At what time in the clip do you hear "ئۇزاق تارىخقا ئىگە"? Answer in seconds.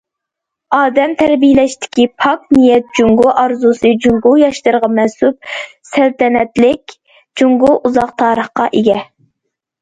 7.77-8.99